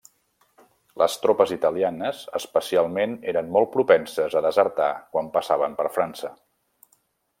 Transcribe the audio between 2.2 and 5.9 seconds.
especialment eren molt propenses a desertar quan passaven